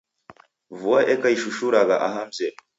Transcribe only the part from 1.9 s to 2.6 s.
aha mzedu.